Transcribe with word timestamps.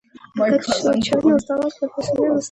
Аркадьич, 0.41 0.81
очевидно 0.83 1.35
устав 1.35 1.59
от 1.63 1.81
напряжения 1.81 2.31
мысли. 2.31 2.39